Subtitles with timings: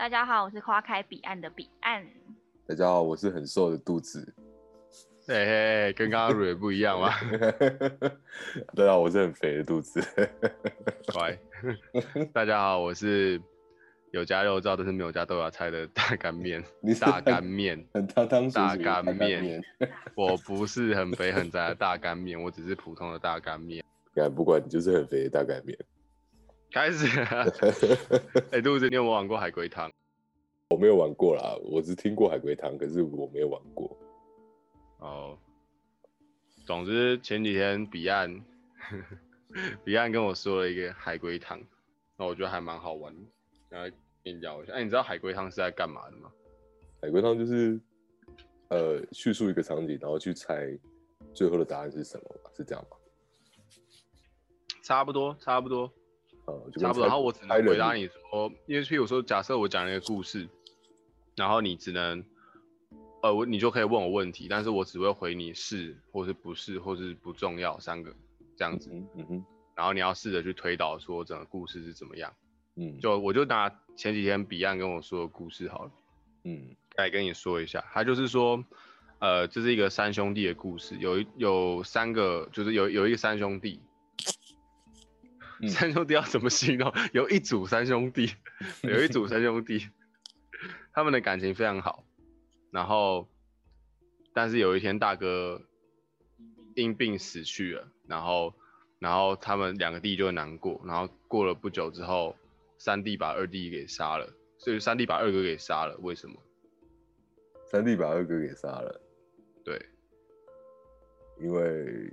[0.00, 2.02] 大家好，我是花开彼岸的彼岸。
[2.66, 4.34] 大家好，我是很瘦的肚子。
[5.28, 7.10] 嘿嘿，跟刚刚蕊不一样吗？
[8.74, 10.00] 大家好，我是很肥的肚子。
[11.12, 11.38] 乖。
[12.32, 13.38] 大家好，我是
[14.10, 16.64] 有加肉燥但是没有加豆芽菜的大干面。
[16.80, 19.62] 你大干面，很汤汤大干面面。
[20.16, 23.84] 我不是很肥很宅的大干面，我只是普通的大干面。
[24.14, 25.78] 干不管你就是很肥的大干面。
[26.72, 27.46] 开始了。
[28.52, 29.90] 哎、肚子，你有没有玩过海龟汤？
[30.70, 33.98] 我没有玩过啦，我只听过海龟汤，可是我没有玩过。
[34.98, 35.36] 哦，
[36.64, 38.40] 总之前几天彼岸，
[39.84, 41.60] 彼岸跟我说了一个海龟汤，
[42.16, 43.20] 那我觉得还蛮好玩的，
[43.68, 43.90] 然后
[44.22, 44.74] 跟你聊一下。
[44.74, 46.30] 哎、你知道海龟汤是在干嘛的吗？
[47.02, 47.80] 海龟汤就是
[48.68, 50.78] 呃叙述一个场景，然后去猜
[51.34, 52.50] 最后的答案是什么嘛？
[52.56, 52.96] 是这样吗？
[54.84, 55.92] 差不多，差不多。
[56.46, 60.48] 呃，就差不多，然后我只能回答你说，因为譬如说，假设我讲了一个故事，
[61.36, 62.24] 然后你只能，
[63.22, 68.14] 呃，我你就可以问我问题，但是我只会回你是或是不是或是不重要三个
[68.56, 72.32] 这样子，嗯嗯哼然后你要试着去推导说整个故事是怎么样。
[72.76, 75.90] 嗯就我就拿前几天彼岸跟我说的故事好了，
[76.44, 78.64] 嗯来跟你说一下，他就是说，
[79.18, 83.80] 呃，这是一个三兄弟的故事，有一有三个，就是有有一个三兄弟，
[85.62, 85.68] 嗯。
[85.68, 86.92] 三兄弟要怎么形容？
[87.12, 88.34] 有一组三兄弟，
[88.82, 89.88] 有一组三兄弟，
[90.92, 92.04] 他们的感情非常好，
[92.70, 93.28] 然后，
[94.32, 95.60] 但是有一天大哥
[96.74, 98.54] 因病死去了，然后，
[98.98, 102.36] 然后他们两个弟就会难过，然后过了不久之后，
[102.78, 106.36] 三弟把二弟给杀了，所以三弟把二哥给杀了，为什么？
[107.66, 109.00] 三弟把二哥给杀了，
[109.64, 109.80] 对，
[111.38, 112.12] 因为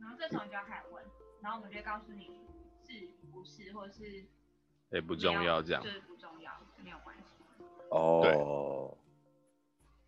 [0.00, 0.87] 然后这时候你就要开始问，
[1.48, 2.26] 然后我们就会告诉你
[2.86, 4.22] 是不是，或者是
[4.90, 5.88] 也不重要这样就。
[5.88, 6.52] 是不重要，
[6.84, 7.64] 没有关系。
[7.88, 8.94] 哦，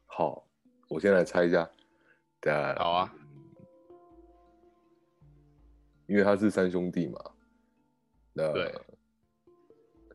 [0.05, 0.47] 好，
[0.87, 1.67] 我先来猜一下。
[2.43, 3.15] 的好啊，
[6.07, 7.19] 因为他是三兄弟嘛，
[8.35, 8.75] 那对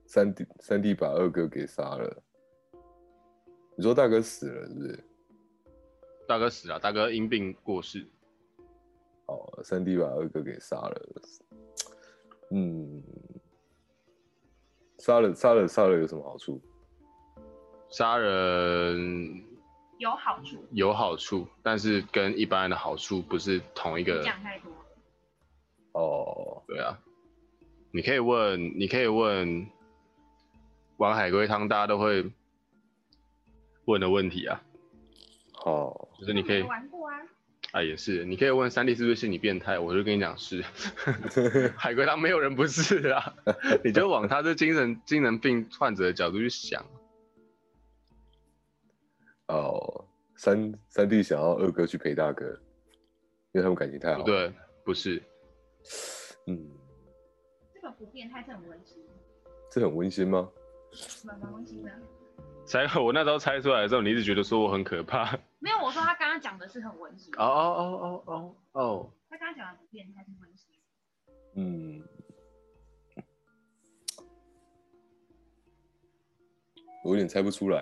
[0.05, 2.23] 三弟三弟把二哥给杀了。
[3.75, 5.03] 你说大哥死了是不是？
[6.27, 8.07] 大哥死了，大哥因病过世。
[9.27, 11.01] 哦，三弟把二哥给杀了。
[12.51, 13.01] 嗯，
[14.99, 16.61] 杀了杀了杀了有什么好处？
[17.89, 19.43] 杀人
[19.99, 24.21] 有好处，有好处，但是跟一般人的好处不是同一个。
[24.23, 24.71] 讲太多。
[25.93, 26.99] 哦，对啊，
[27.91, 29.65] 你可以问，你可以问
[30.97, 32.29] 玩海龟汤大家都会
[33.85, 34.61] 问的问题啊，
[35.63, 37.17] 哦，就是你可以玩过啊，
[37.75, 40.63] 啊，也是，你可以问三弟是不是心理变态，我就跟你讲是。
[41.75, 43.35] 海龟汤没有人不是啊，
[43.83, 46.81] 你就往他这精神精神病患者的角度去想。
[49.49, 50.05] 哦，
[50.37, 52.45] 三三弟想要二哥去陪大哥，
[53.51, 54.21] 因为他们感情太好。
[54.21, 54.53] 不，对，
[54.85, 55.21] 不是，
[56.47, 56.71] 嗯，
[57.73, 59.03] 这个不变态，这很温馨，
[59.69, 60.49] 这很温馨吗？
[61.25, 61.91] 蛮蛮温馨的。
[62.65, 65.37] 猜我那时候猜出来的时候，你一直觉得说我很可怕。
[65.59, 67.33] 没有，我说他刚刚讲的是很温馨。
[67.37, 70.69] 哦哦哦哦哦哦，他刚刚讲的不变态是温馨。
[71.55, 72.03] 嗯，
[77.01, 77.81] 我有点猜不出来。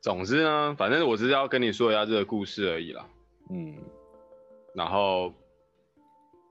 [0.00, 3.08] 总之呢，反正我只是要跟你说一下这个故事而已啦。
[3.50, 3.78] 嗯，
[4.74, 5.32] 然后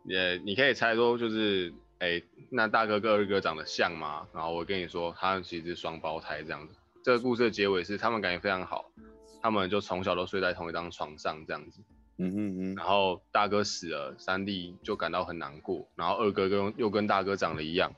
[0.06, 4.26] 也你可以猜说，就是哎、那大哥跟二哥长得像吗？
[4.34, 6.74] 然后我跟你说，他们其实是双胞胎这样子。
[7.04, 8.90] 这个故事的结尾是他们感情非常好，
[9.44, 11.82] 他们就从小都睡在同一张床上这样子。
[12.18, 17.94] 嗯嗯嗯，然后大哥死了，三弟就感到很难过，然后二哥跟又跟大哥长得一样，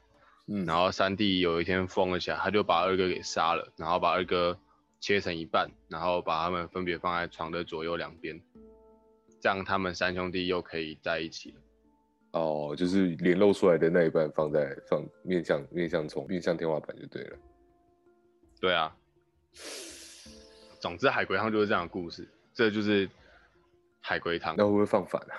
[0.48, 4.58] 嗯，然后三弟有一天疯了起来，他就把二哥给杀了，然后把二哥
[5.00, 8.42] 切成一半，然后把他们分别放在床的左右两边，
[9.40, 11.62] 这样他们三兄弟又可以在一起了。
[12.32, 17.38] 哦，就是脸露出来的那一半放在放面向面向冲面向天花板就对了。
[18.60, 18.96] 对啊，
[20.86, 23.10] 总之海龟汤就是这样的故事，这就是
[24.02, 24.54] 海龟汤。
[24.56, 25.34] 那会不会放反啊？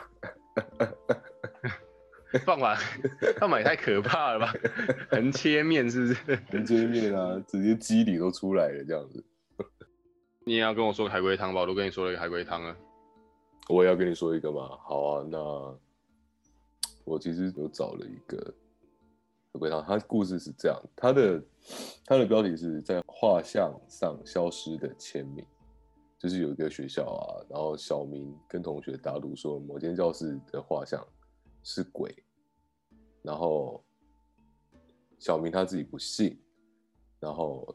[2.44, 2.76] 放反
[3.38, 4.52] 放反也太可怕了吧？
[5.08, 6.36] 横切面是不是？
[6.50, 9.24] 横切面啊，直接肌理都出来了这样子。
[10.44, 11.60] 你也要跟我说海龟汤吧？
[11.60, 12.76] 我都跟你说了一个海龟汤了。
[13.68, 14.76] 我也要跟你说一个嘛。
[14.82, 15.38] 好啊，那
[17.04, 18.52] 我其实有找了一个
[19.58, 21.42] 他，故事是这样，他的
[22.04, 25.44] 他的标题是在画像上消失的签名，
[26.18, 31.06] 就是有一个学校啊，然后小明跟同学打赌说某间教室的画像
[31.62, 32.14] 是鬼，
[33.22, 33.82] 然后
[35.18, 36.38] 小明他自己不信，
[37.18, 37.74] 然后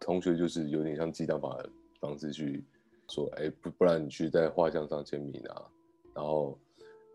[0.00, 2.64] 同学就是有点像记账法的方式去
[3.08, 5.70] 说，哎，不不然你去在画像上签名啊。
[6.14, 6.58] 然后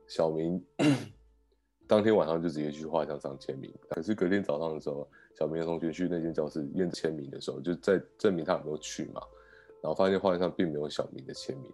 [0.08, 0.64] 小明
[1.88, 5.08] 当天晚上就直接去画像上签名，可是隔天早上的时候，
[5.38, 9.22] 小明的同学去那间教室验签名的时候，就在证明他有没有去嘛，
[9.82, 11.72] 然后发现画像上并没有小明的签名。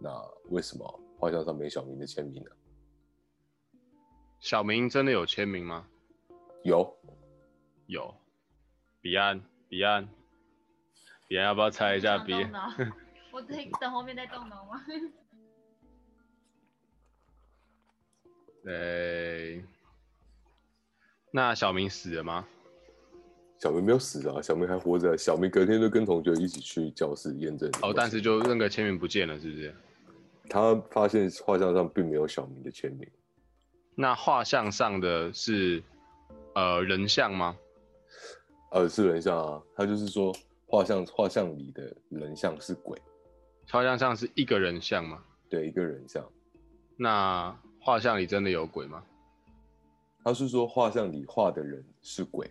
[0.00, 0.10] 那
[0.50, 2.50] 为什么画像上没小明的签名呢？
[4.38, 5.88] 小明真的有签名吗？
[6.62, 6.96] 有，
[7.86, 8.14] 有。
[9.00, 10.08] 彼岸，彼岸，
[11.26, 12.18] 彼岸，要不要猜一下？
[12.18, 12.52] 彼岸，
[13.32, 14.80] 我可以等后面再动脑吗？
[18.64, 19.64] 对。
[21.30, 22.46] 那小明死了吗？
[23.60, 25.18] 小明没有死啊，小明还活着。
[25.18, 27.68] 小明隔天就跟同学一起去教室验证。
[27.82, 29.74] 哦，但是就那个签名不见了，是不是？
[30.48, 33.06] 他发现画像上并没有小明的签名。
[33.96, 35.82] 那画像上的是
[36.54, 37.56] 呃人像吗？
[38.70, 39.60] 呃，是人像啊。
[39.74, 40.32] 他就是说
[40.66, 42.96] 画像画像里的人像是鬼。
[43.68, 45.22] 画像上是一个人像吗？
[45.50, 46.24] 对，一个人像。
[46.96, 47.54] 那
[47.88, 49.02] 画像里真的有鬼吗？
[50.22, 52.46] 他是说画像里画的人是鬼。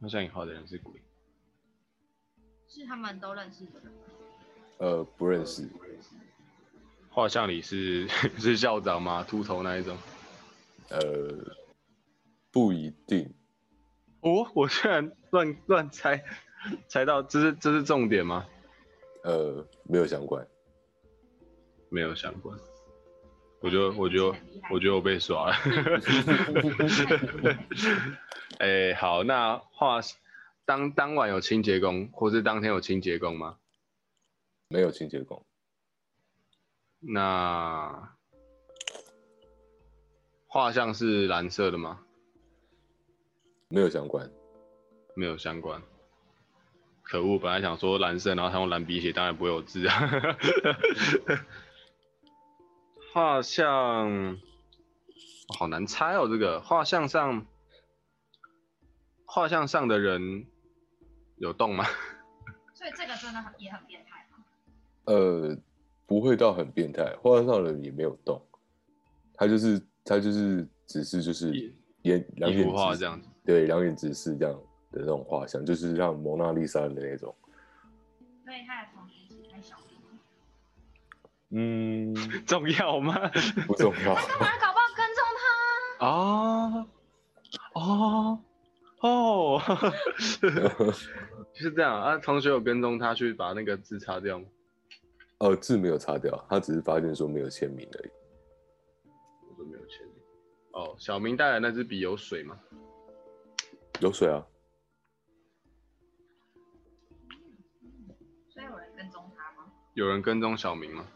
[0.00, 0.98] 画像里画的人是鬼。
[2.66, 3.92] 是他们都认识的人。
[4.78, 5.68] 呃，不认识。
[7.10, 8.08] 画像里是
[8.40, 9.22] 是校长吗？
[9.22, 9.94] 秃头那一种？
[10.88, 11.54] 呃，
[12.50, 13.30] 不一定。
[14.22, 16.24] 哦，我居然乱乱猜，
[16.88, 18.46] 猜到这是这是重点吗？
[19.22, 20.48] 呃，没有相关。
[21.90, 22.58] 没有相关。
[23.60, 24.34] 我就我就
[24.70, 25.56] 我觉得我被耍了。
[28.58, 30.00] 哎，好，那画
[30.64, 33.58] 当当晚有清洁工，或是当天有清洁工吗？
[34.68, 35.44] 没有清洁工。
[37.00, 38.16] 那
[40.46, 42.00] 画像是蓝色的吗？
[43.68, 44.30] 没有相关。
[45.14, 45.82] 没有相关。
[47.02, 50.10] 可恶，本来想说蓝色，然后他用蓝笔写，当然不会有字啊。
[53.12, 54.38] 画像，
[55.58, 57.44] 好难猜哦，这个画像上，
[59.24, 60.46] 画像上的人
[61.36, 61.84] 有动吗？
[62.72, 64.26] 所以这个真的很也很变态。
[65.06, 65.56] 呃，
[66.06, 68.40] 不会到很变态，画像上的人也没有动，
[69.34, 74.54] 他就是他就是只是就是眼两眼画这样子，对，两眼直视这样
[74.92, 77.34] 的那种画像，就是像蒙娜丽莎的那种。
[78.44, 78.88] 所以他的
[81.52, 82.14] 嗯，
[82.46, 83.28] 重要吗？
[83.66, 84.14] 不重要。
[84.14, 85.24] 他干嘛搞不好跟踪
[85.98, 86.06] 他？
[86.06, 86.86] 啊
[87.74, 88.38] 哦
[89.00, 89.60] 哦，
[90.40, 90.48] 就
[91.68, 92.18] 是这样啊。
[92.18, 94.46] 同学有跟踪他去把那个字擦掉吗？
[95.38, 98.10] 呃，字没有擦掉，他只是发现说没有签名而已。
[99.48, 100.14] 我说没有签名。
[100.72, 102.58] 哦，小明带来那支笔有水吗？
[104.00, 104.46] 有水啊。
[108.52, 109.72] 所以有人跟踪他吗？
[109.94, 111.06] 有人跟踪小明吗？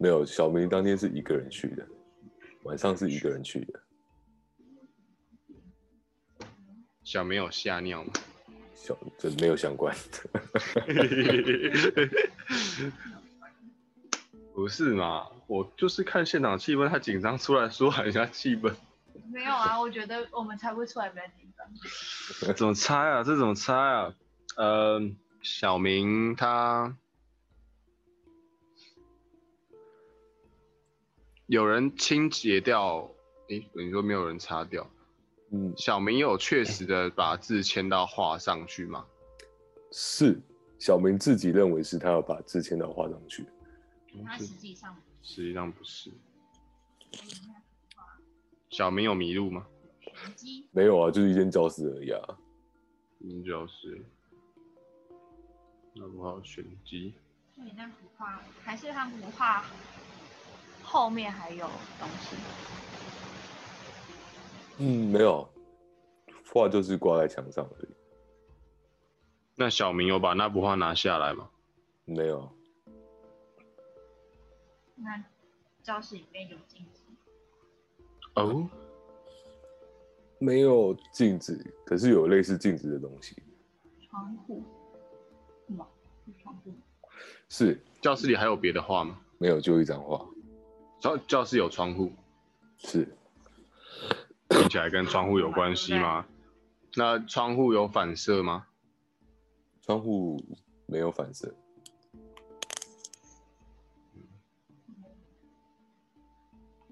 [0.00, 1.86] 没有，小明当天是一个人去的，
[2.62, 3.78] 晚上是一个人去的。
[7.04, 8.10] 小明有吓尿吗？
[8.74, 9.94] 小这没有相关。
[14.54, 15.26] 不是嘛？
[15.46, 18.74] 我就是看现场气氛，他紧张出来舒缓一下气氛。
[19.30, 21.66] 没有啊，我觉得我们猜不出来比较紧张。
[22.56, 23.22] 怎么猜啊？
[23.22, 24.14] 这怎么猜啊？
[24.56, 24.98] 呃，
[25.42, 26.96] 小明他
[31.50, 33.10] 有人清洁掉，
[33.48, 34.88] 诶，你说没有人擦掉？
[35.50, 39.04] 嗯，小明有确实的把字签到画上去吗？
[39.90, 40.40] 是，
[40.78, 43.44] 小明自己认为是他要把字签到画上去。
[44.24, 46.12] 他实际上实际上不是。
[48.68, 49.66] 小明有迷路吗？
[50.70, 52.38] 没有啊，就是一间教室而已啊。
[53.18, 54.00] 一间教室，
[55.96, 57.12] 那不好选机。
[57.56, 59.64] 所以那幅画还是他幅画
[60.90, 61.68] 后面还有
[62.00, 62.36] 东西。
[64.78, 65.48] 嗯，没有，
[66.52, 67.88] 画就是挂在墙上而已。
[69.54, 71.48] 那小明有把那幅画拿下来吗？
[72.04, 72.50] 没有。
[74.96, 75.22] 那
[75.80, 77.02] 教室里面有镜子
[78.34, 78.68] 哦，
[80.40, 83.40] 没有镜子，可是有类似镜子的东西。
[84.08, 84.64] 窗户，
[85.68, 85.86] 什么？
[86.42, 86.74] 窗户？
[87.48, 89.20] 是教室里还有别的画吗？
[89.38, 90.26] 没有，就一张画。
[91.00, 92.12] 教教室有窗户，
[92.76, 93.08] 是
[94.50, 96.26] 听起来跟窗户有关系吗？
[96.94, 98.66] 那窗户有反射吗？
[99.80, 100.38] 窗户
[100.86, 101.54] 没有反射。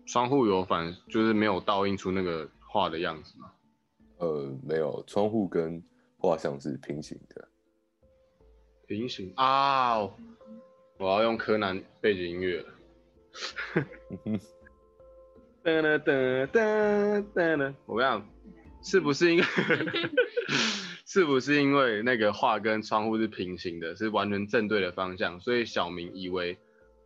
[0.07, 3.53] 窗户有反，就是没有倒映出那个画的样子吗？
[4.17, 5.85] 呃，没有，窗户跟
[6.17, 7.49] 画像是平行的。
[8.87, 10.01] 平行啊！
[10.97, 12.75] 我要用柯南背景音乐了。
[15.65, 17.75] 噔噔噔噔噔噔！
[17.87, 18.29] 我跟你讲，
[18.83, 19.45] 是不是因为
[21.05, 26.59] 是不是因为那个画跟窗户是平行的，是完全正对的方向，所以小明以为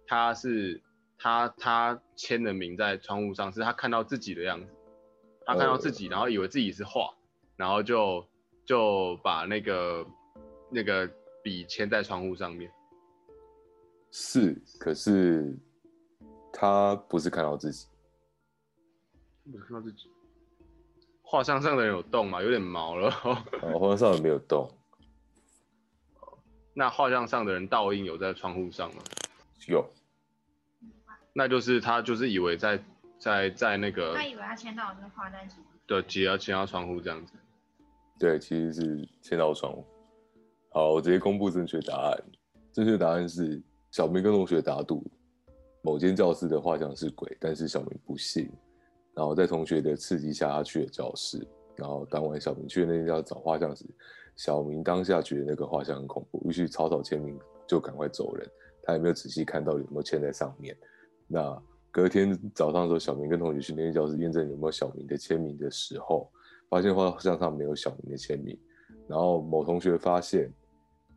[0.06, 0.80] 他是
[1.18, 4.66] 他他签的名在窗户上，是他看到自己的样子，
[5.44, 7.14] 他看到自己，然后以为自己是画，
[7.56, 8.24] 然后就
[8.64, 10.06] 就把那个
[10.70, 11.08] 那个
[11.42, 12.70] 笔签在窗户上面。
[14.10, 15.56] 是，可是
[16.52, 17.86] 他不是看到自己，
[19.50, 20.10] 不是看到自己。
[21.22, 22.42] 画像上的人有动吗？
[22.42, 23.08] 有点毛了。
[23.24, 23.34] 哦，
[23.80, 24.70] 画像上的没有动。
[26.74, 29.02] 那画像上的人倒映有在窗户上吗？
[29.68, 29.88] 有。
[31.32, 32.82] 那就是他就是以为在
[33.18, 35.48] 在在那个，他以为他签到的是画在
[35.86, 37.32] 对，只要签到窗户这样子。
[38.18, 39.84] 对，其实是签到窗户。
[40.70, 42.22] 好，我直接公布正确答案。
[42.72, 45.04] 正确答案是小明跟同学打赌，
[45.82, 48.50] 某间教室的画像是鬼，但是小明不信。
[49.14, 51.46] 然后在同学的刺激下，他去了教室。
[51.76, 53.84] 然后当晚小明去那间教室找画像时，
[54.36, 58.48] 小明当下觉得那个画像很恐怖，于是草草签名就赶快走人。
[58.84, 60.76] 他也没有仔细看到有没有签在上面。
[61.26, 66.30] 那隔天早上的时候，小明跟同学去那间教室验证有没有小明的签名的时候，
[66.68, 68.58] 发现画像上没有小明的签名。
[69.08, 70.52] 然后某同学发现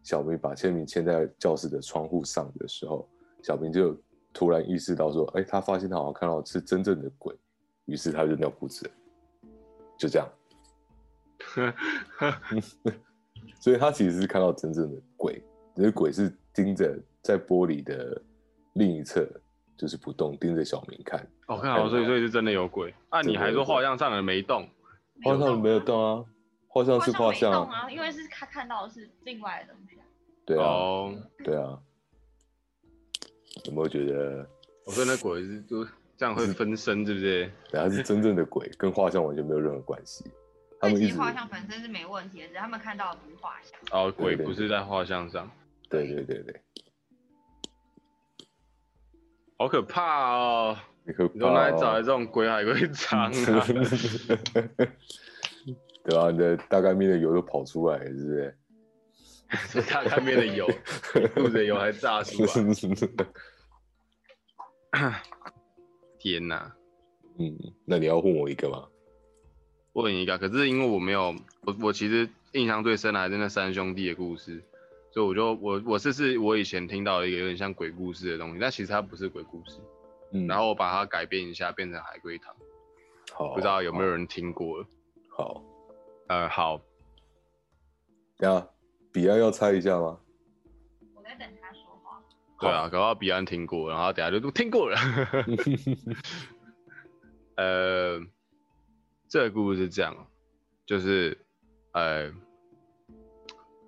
[0.03, 3.07] 小明把签名签在教室的窗户上的时候，
[3.41, 3.97] 小明就
[4.35, 7.33] 突然意识到说：“哎，他发现他好像看到是真正的鬼。”
[7.85, 8.91] 于是他就尿裤子，
[9.97, 10.27] 就这样。
[13.61, 15.41] 所以他其实是看到真正的鬼，
[15.75, 18.21] 那个鬼是盯着在玻璃的
[18.73, 19.25] 另一侧，
[19.77, 21.25] 就是不动，盯着小明看。
[21.47, 22.93] 哦，看好，所以所以是真的有鬼。
[23.09, 24.67] 啊，你还说画像上的没动？
[25.23, 26.25] 画像没有动啊，
[26.67, 29.97] 画像是画像啊，因为是他看到的是另外的东西。
[30.43, 30.65] 对啊，
[31.43, 31.79] 对啊。
[33.65, 34.47] 有没有觉得？
[34.85, 35.85] 我说那鬼是就。
[36.17, 37.51] 这样会分身，对不对？
[37.69, 40.23] 对，他是真正的鬼，跟画像完全没有任何关系。
[40.79, 43.77] 他们其实画像本身是没问题的，只是他们看到的不是画像。
[43.91, 45.51] 哦，鬼不是在画像上。
[45.89, 46.61] 对对对对。
[49.57, 50.77] 好可怕哦！
[51.03, 51.51] 你可怕。
[51.51, 53.31] 哪里找来这种鬼还会藏啊？
[56.05, 58.57] 对啊，你的大干面的油都跑出来，是不是？
[59.69, 60.65] 这 大干面的油，
[61.35, 62.49] 肚子油还炸出来。
[66.19, 66.71] 天呐，
[67.37, 68.87] 嗯，那你要问我一个吗？
[69.93, 71.35] 问一个，可是因为我没有，
[71.65, 74.63] 我我其实印象最深的还是那三兄弟的故事，
[75.11, 79.79] 所以我就我我是是我以前听到一个有点像鬼故事的东西，但其实它不是鬼故事，
[80.31, 82.55] 嗯，然后我把它改变一下，变成海龟汤，
[83.33, 84.85] 好，不知道有没有人听过？
[85.29, 85.61] 好，
[86.27, 86.81] 呃，好，
[88.37, 88.67] 等下，
[89.11, 90.19] 彼岸要猜一下吗？
[92.65, 94.97] 对啊，搞到彼岸听过，然后等下就都听过了。
[97.57, 98.19] 呃，
[99.29, 100.27] 这个故事是这样，
[100.85, 101.37] 就是
[101.93, 102.31] 呃，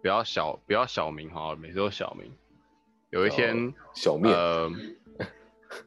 [0.01, 2.31] 不要小不要小名哈，每次都小名。
[3.09, 4.71] 有一天，小面，呃，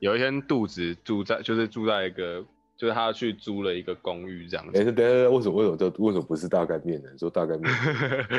[0.00, 2.44] 有一天肚子住在就是住在一个。
[2.80, 4.80] 就是他去租了一个公寓这样子。
[4.80, 7.10] 哎，等下，为什么为什么叫为什么不是大概面呢？
[7.18, 7.70] 说大概面，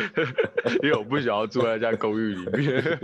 [0.81, 2.99] 因为我不想要住在家公寓里面。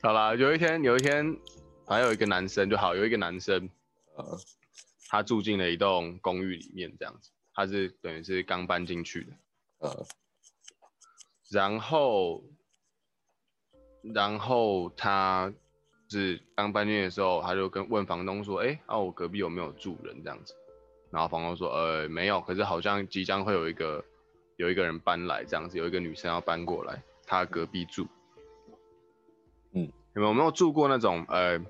[0.00, 1.36] 好啦，有一天有一天，
[1.84, 3.68] 还有一个男生就好，有一个男生，
[4.14, 4.38] 呃，
[5.08, 9.32] 他住进了一栋公寓里面这样子，他是等于是刚搬进去的，
[9.78, 10.06] 呃，
[11.50, 12.44] 然后，
[14.14, 15.52] 然后他。
[16.10, 20.52] 是刚搬进的时候，他就跟问房东说：“哎，啊，我隔壁有没有住人这样子？”
[21.12, 24.04] 然后房东说：“呃，没有，可是好像即将会有一个
[24.56, 28.08] 有一个人搬来这样子，有一个女生要搬过来，她隔壁住。”
[29.72, 29.82] 嗯，
[30.14, 31.60] 你们有没有住过那种呃，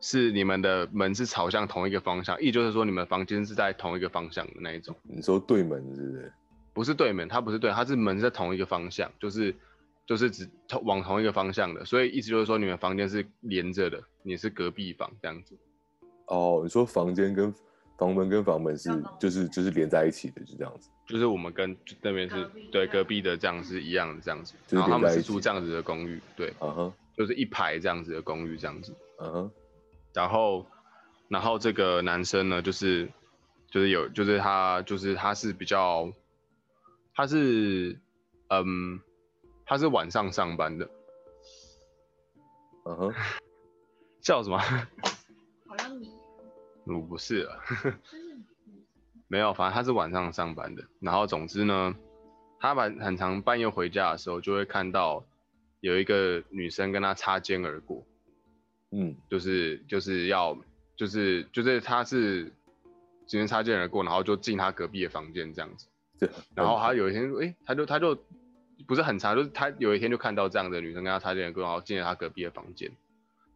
[0.00, 4.96] 是你们的门是朝向同一个方向，意就是说你们房间是在同一个方向的那一种？
[5.02, 6.32] 你说对门是不是？
[6.72, 9.54] 不是对门，它不是对，它是门在同一个方向，就是。
[10.10, 15.56] 就是指同往同一个方向的，所以意思就是说你们房间是连着的，你是隔壁房这样子。
[16.26, 17.54] 哦，你说房间跟
[17.96, 18.90] 房门跟房门是
[19.20, 20.90] 就是就是连在一起的，就这样子。
[21.06, 29.50] 就是我们跟那边是对隔壁的这样是一样的这样子，然后他们是住这样子的公寓，对，嗯哼，就是一排这样子的公寓这样子，嗯哼，
[30.12, 30.66] 然后
[31.28, 33.08] 然后这个男生呢，就是
[33.70, 36.12] 就是有就是他就是他是比较
[37.14, 37.96] 他是
[38.48, 39.00] 嗯。
[39.70, 40.90] 他是晚上上班的，
[42.86, 43.14] 嗯哼，
[44.20, 44.58] 叫什么？
[44.58, 46.10] 好像你，
[46.86, 47.56] 我不是啊。
[49.30, 50.82] 没有，反正他是晚上上班的。
[50.98, 51.94] 然后总之呢，
[52.58, 55.24] 他晚很长半夜回家的时候，就会看到
[55.78, 58.04] 有一个女生跟他擦肩而过，
[58.90, 60.58] 嗯就是就是要
[60.96, 62.46] 就是就是他是
[63.24, 65.86] 直接擦肩而过，然后就进他隔壁的房间这样子。
[66.18, 68.18] 对然后他有一天，哎、他就他就
[68.86, 72.90] 不是很长，就是他有一天就看到这样的女生跟他擦肩而过，然后进了他隔壁的房间。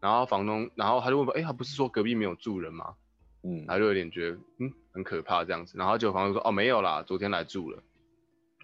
[0.00, 2.94] 然后房东，然后他就问，哎、他不是说隔壁没有住人吗？
[3.42, 5.76] 嗯他就有点觉得，嗯，很可怕这样子。
[5.78, 7.82] 然后结果房东说，哦，没有啦，昨天来住了，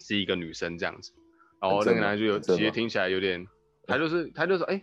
[0.00, 1.12] 是一个女生这样子。
[1.60, 3.46] 然后那个男的就有，很正吗其实听起来有点，
[3.86, 4.82] 他就是他就说，哎、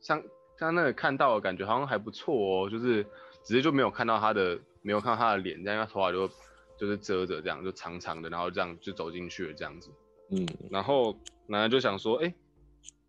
[0.00, 0.22] 像
[0.58, 3.04] 像那个看到的感觉好像还不错哦，就是
[3.44, 6.28] 只是就没有看到他的，没有看到他的脸，这样他头发就
[6.76, 9.90] 就是遮着这样，就长长的，然后这样就走进去了这样子。
[10.30, 11.16] 嗯然后
[11.46, 12.34] 男生就想说，哎、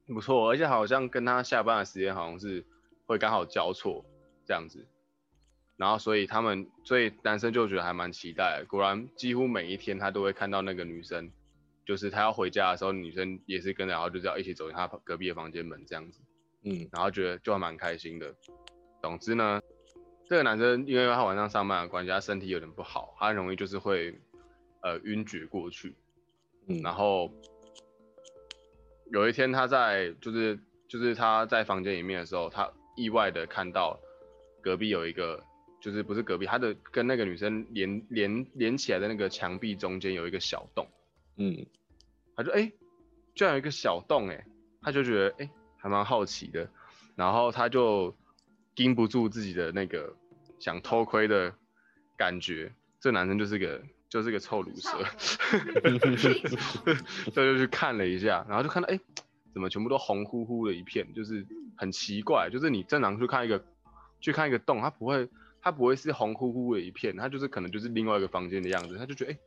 [0.07, 2.65] 不错，而且好像跟他下班的时间好像是
[3.05, 4.05] 会刚好交错
[4.45, 4.87] 这样子。
[5.75, 8.65] 然后所以他们，所以男生就觉得还蛮期待的。
[8.67, 11.31] 果然，几乎每一天他都会看到那个女生，
[11.85, 16.19] 就是他要回家的时候，女生也是跟着，然后就这样一起走进他隔壁的房间门这样子。
[16.63, 18.35] 嗯然后觉得就还蛮开心的。
[19.01, 19.61] 总之呢，
[20.27, 24.19] 这个男生因为他晚上上班的关系，他身体有点不好，他很容易就是会
[24.81, 25.95] 呃晕厥过去。
[26.69, 27.29] 嗯，然后
[29.11, 30.57] 有一天他在就是
[30.87, 33.99] 就是他在房间里面的时候，他意外的看到
[34.61, 35.43] 隔壁有一个
[35.81, 40.87] 就是不是隔壁，他的跟那个女生连连连起来的那个墙壁中间有一个小洞，
[41.37, 41.65] 嗯。
[42.35, 42.73] 他就哎、诶
[43.35, 44.45] 居然有一个小洞哎、
[44.81, 46.69] 他就觉得哎、诶还蛮好奇的，
[47.15, 48.15] 然后他就
[48.75, 50.15] 禁不住自己的那个
[50.57, 51.53] 想偷窥的
[52.15, 52.71] 感觉，
[53.01, 54.89] 这男生就是个就是个臭乳蛇，
[57.31, 59.01] 所以就去看了一下，然后就看到哎、诶
[59.53, 61.45] 怎么全部都红乎乎的一片，就是
[61.77, 63.63] 很奇怪，就是你正常去看一个
[64.19, 65.29] 去看一个洞，它不会
[65.61, 69.39] 它不会是红乎乎的一片，它就是可能就是另外一个房间的样子，他就觉得哎、诶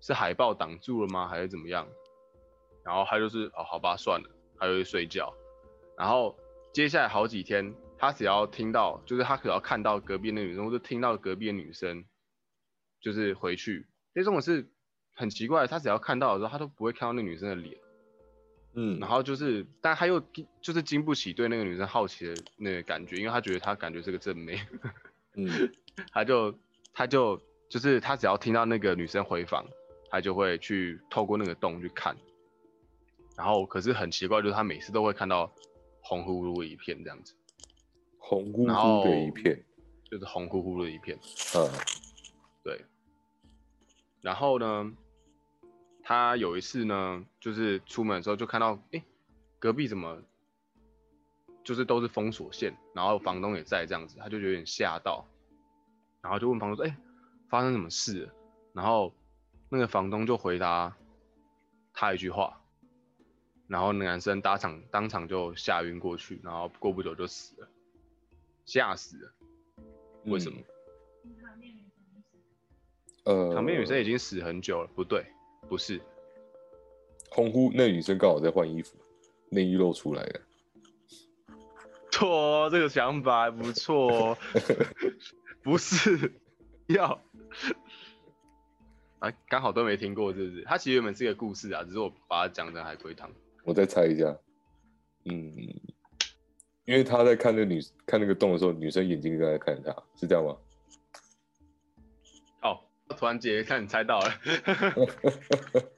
[0.00, 1.86] 是海报挡住了吗，还是怎么样？
[2.84, 5.32] 然后他就是哦，好吧，算了，他就去睡觉。
[5.98, 6.36] 然后
[6.72, 12.04] 接下来好几天，他只要听到，就是他只要看到隔壁那女生，或者听到隔壁的女生，
[13.00, 13.86] 就是回去。
[14.22, 14.68] 这种是
[15.14, 17.76] 很奇怪，他只要看到的时候，他都不会看到那个女生的脸。
[18.78, 20.20] 嗯，然后就是，但他又
[20.60, 24.60] 就是经不起对那个女生好奇的那个感觉，因为他觉得他感觉是个正妹，
[25.34, 25.48] 嗯
[26.12, 26.54] 他就
[26.92, 29.66] 他就就是他只要听到那个女生回访，
[30.10, 32.14] 他就会去透过那个洞去看。
[33.34, 35.50] 然后可是很奇怪，就是他每次都会看到
[36.02, 37.34] 红乎乎的一片这样子，
[38.18, 39.64] 红乎然乎的一片，
[40.10, 41.16] 就是红乎乎的一片。
[41.16, 42.05] 啊，对。
[44.26, 44.92] 然后呢，
[46.02, 49.00] 他有一次呢，就是出门的时候就看到，哎、
[49.60, 50.20] 隔壁怎么
[51.62, 55.24] 就是都是封锁线，然后房东也在这样子，他就有点吓到，
[56.20, 56.96] 然后就问房东说，哎、
[57.48, 58.28] 发生什么事？
[58.72, 59.14] 然后
[59.68, 60.96] 那个房东就回答
[61.92, 62.60] 他一句话，
[63.68, 67.68] 然后男生当场当场就吓晕过去，然后过不久就死了，
[68.64, 69.32] 吓死了。
[70.24, 70.58] 为什么？
[73.26, 75.26] 呃，旁边女生已经死很久了，不对，
[75.68, 76.00] 不是，
[77.30, 78.96] 红呼，那女生刚好在换衣服，
[79.50, 80.40] 内衣露出来了。
[82.12, 84.38] 错哦，这个想法还不错哦，
[85.62, 86.32] 不是
[86.86, 87.20] 要
[89.18, 90.62] 啊，刚好都没听过，是不是？
[90.62, 93.30] 它其实原本是一个故事啊，只是我把它讲成海龟汤。
[93.64, 94.38] 我再猜一下，
[95.24, 95.52] 嗯，
[96.84, 100.56] 因为他在看那女看那个洞的时候，女生眼睛刚才看着他，是这样吗？
[103.08, 104.30] 哦，突然间看你猜到了，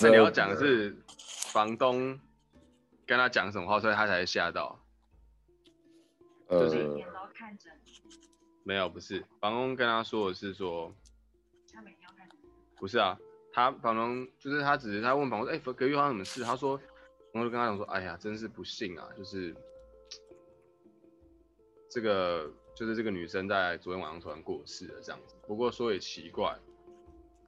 [0.00, 0.96] 那你要讲的是
[1.52, 2.18] 房东
[3.06, 4.78] 跟他讲什么话，所以他才吓到？
[6.48, 7.70] 呃，就是每天都看着，
[8.62, 10.94] 没有，不是，房东跟他说的是说，
[11.72, 12.28] 他每天要看。
[12.76, 13.18] 不是啊，
[13.52, 16.44] 他房东就是他只是他问房东，哎、隔壁发生什么事？
[16.44, 16.84] 他说，房
[17.32, 19.56] 东就跟他讲说，哎呀，真是不幸啊，就是
[21.90, 25.34] 这个就是这个女生在昨天晚上突然过世了这样子。
[25.46, 26.54] 不过说也奇怪，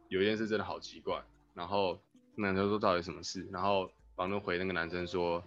[0.08, 1.22] 有一件事真的好奇怪。
[1.52, 2.00] 然后
[2.34, 3.46] 男生说到底什么事？
[3.52, 5.44] 然后房东回那个男生说，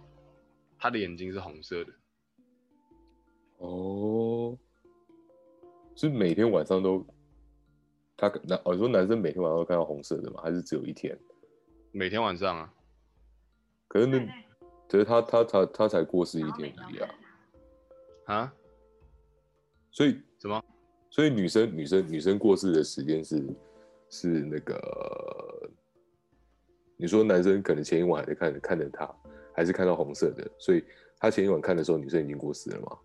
[0.78, 1.92] 他的眼睛是红色的。
[3.56, 4.56] 哦，
[5.96, 7.04] 是每天晚上都，
[8.16, 10.40] 他男哦，你说男生每天晚上都看到红色的吗？
[10.44, 11.18] 还是只有一天？
[11.90, 12.72] 每天晚上啊，
[13.88, 14.24] 可是那
[14.88, 17.14] 可是他他他他才过世一天而已啊
[18.26, 18.54] 啊，
[19.92, 20.64] 所以什么？
[21.10, 23.46] 所以女生女生女生过世的时间是
[24.08, 25.70] 是那个，
[26.96, 29.14] 你说男生可能前一晚还在看看着她，
[29.54, 30.82] 还是看到红色的，所以
[31.18, 32.98] 他前一晚看的时候，女生已经过世了吗？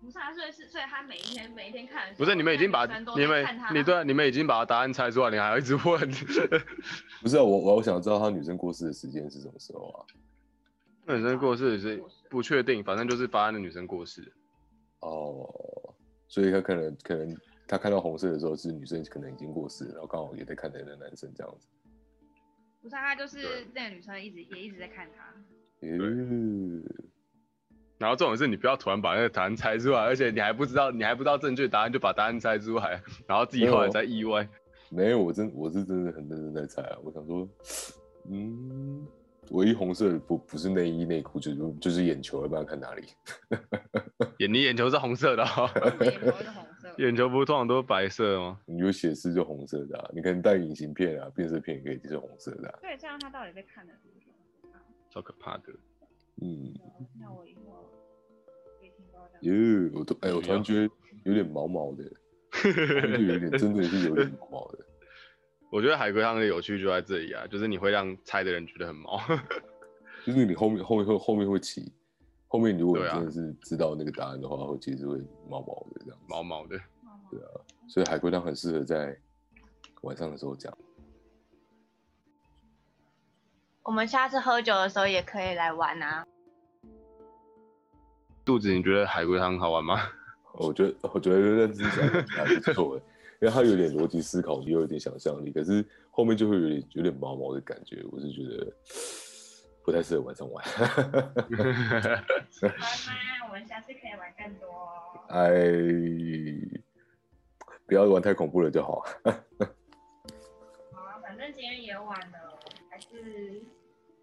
[0.00, 6.00] 不是啊，所以是所以他每一天每一天看的时候，不是你们已经把你们你对啊你们已经把答案猜出来，你还要一直问？
[7.22, 10.06] 不是啊，我我想知道他女生过世的时间是什么时候啊？
[11.04, 14.32] 那女生过世是不确定，反正就是发案的女生过世。
[15.00, 15.48] 哦，
[16.28, 17.36] 所以他可能可能
[17.66, 21.66] 他看到红色的时候是女生可能已经过世了，然后刚好也在看那个男生这样子。
[22.80, 25.34] 不是啊，他就是那个女生一直也一直在看他。
[25.80, 26.84] 嗯，
[27.98, 34.48] 然后这种事你不要突然把那个答案猜出来，而且你还不知道你还不知道正确答案就把答案猜出来，然后自己后来才意外。
[34.90, 36.98] 没有，我真我是真的很认真在猜啊。
[37.02, 37.48] 我想说，
[38.30, 39.06] 嗯，
[39.50, 43.04] 唯一红色的不不是内衣内裤，就是就是眼球，要不然看哪里？
[44.38, 46.94] 眼你眼球是红色的、哦，眼球是红色。
[46.98, 48.60] 眼球不是通常都是白色吗？
[48.66, 52.78] 你有显示就红色的、啊，你可能戴隐形片啊，变色片也可以就是红色的、啊。
[52.82, 54.26] 对，这样他到底在看了多久？
[55.10, 55.64] 超可怕的。
[56.40, 56.72] 嗯，
[57.20, 57.90] 那我以后
[58.78, 59.56] 可以听到这样。
[59.84, 60.90] 耶，我都哎、我突然觉得
[61.24, 62.04] 有点毛毛的，
[62.62, 64.84] 就有点真的是有点毛毛的。
[65.70, 69.20] 我觉得海龟汤的有趣就在这里啊，就是你会让猜的人觉得很毛。
[70.24, 71.92] 就是你后面后面会后面会起，
[72.48, 76.18] 后面如果真的是知道那个答案的话，会其实会毛毛的这样。
[76.28, 76.78] 毛毛的，
[77.30, 77.48] 对啊，
[77.86, 79.16] 所以海龟汤很适合在
[80.02, 80.76] 晚上的时候讲。
[83.82, 86.26] 我们下次喝酒的时候也可以来玩啊。
[88.44, 90.00] 肚子，你觉得海龟汤好玩吗？
[90.52, 93.02] 我觉得我觉得认真讲还不错哎，
[93.40, 98.66] 因为它有点逻辑思考，又有点想象力，可是后面就会有点有点毛毛的感觉，我是觉得
[99.84, 100.64] 不太适合晚上玩。
[100.64, 100.96] 好吗？
[103.46, 105.20] 我们下次可以玩更多哦。
[105.28, 105.48] 哎，
[107.86, 109.04] 不要玩太恐怖了就好。
[110.92, 112.58] 好啊，反正今天也晚了，
[112.90, 113.62] 还是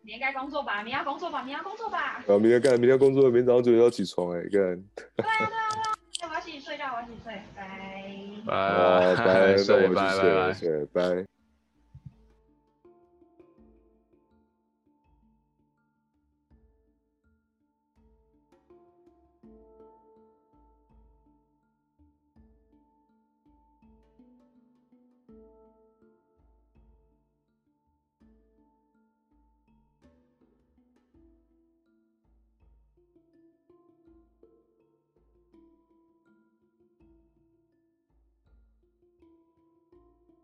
[0.02, 0.84] 明天该工作吧？
[0.84, 1.42] 明天工作吧？
[1.42, 2.22] 明天工作吧？
[2.28, 4.52] 啊，明天干，明天工作，明天早上九点要起床哎，干。
[4.52, 5.72] 对啊，对啊，对啊。
[6.22, 7.95] 哎我要洗洗睡觉，我要洗洗睡，拜。
[8.46, 10.54] 啊，拜， 那睡，我拜拜拜去睡了，。
[10.54, 11.35] 睡了，拜。